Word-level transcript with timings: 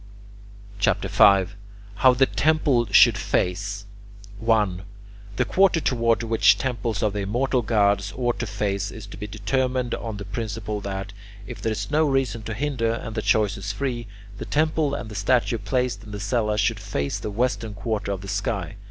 CHAPTER 0.79 1.09
V 1.09 1.53
HOW 1.97 2.15
THE 2.15 2.25
TEMPLE 2.25 2.87
SHOULD 2.87 3.17
FACE 3.19 3.85
1. 4.39 4.81
The 5.35 5.45
quarter 5.45 5.79
toward 5.79 6.23
which 6.23 6.57
temples 6.57 7.03
of 7.03 7.13
the 7.13 7.19
immortal 7.19 7.61
gods 7.61 8.11
ought 8.17 8.39
to 8.39 8.47
face 8.47 8.89
is 8.89 9.05
to 9.05 9.15
be 9.17 9.27
determined 9.27 9.93
on 9.93 10.17
the 10.17 10.25
principle 10.25 10.81
that, 10.81 11.13
if 11.45 11.61
there 11.61 11.73
is 11.73 11.91
no 11.91 12.05
reason 12.09 12.41
to 12.45 12.55
hinder 12.55 12.93
and 12.93 13.13
the 13.13 13.21
choice 13.21 13.57
is 13.57 13.71
free, 13.71 14.07
the 14.39 14.45
temple 14.45 14.95
and 14.95 15.07
the 15.09 15.13
statue 15.13 15.59
placed 15.59 16.03
in 16.03 16.09
the 16.09 16.19
cella 16.19 16.57
should 16.57 16.79
face 16.79 17.19
the 17.19 17.29
western 17.29 17.75
quarter 17.75 18.11
of 18.11 18.21
the 18.21 18.27
sky. 18.27 18.77